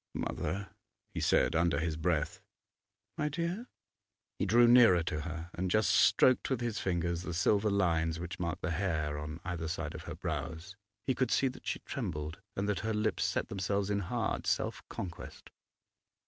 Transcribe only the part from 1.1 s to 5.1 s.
he said under his breath. 'My dear?' He drew nearer